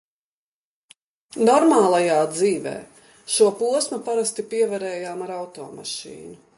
"Normālajā 1.49 2.17
dzīvē" 2.31 2.75
šo 3.35 3.53
posmu 3.63 4.03
parasti 4.09 4.49
pievarējām 4.57 5.27
ar 5.29 5.39
automašīnu. 5.41 6.39